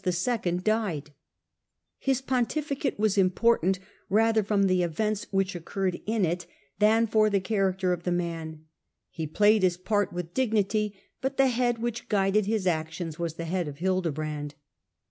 [0.03, 1.11] His ponti Death
[2.09, 3.77] of ficato was ipiportaut
[4.09, 6.47] rather from the events loS "* which occurred in it
[6.79, 8.65] than from the character of the man.
[9.11, 13.45] He played his part with dignity, but the head which guided his actions was the
[13.45, 14.55] head of Hilde brand.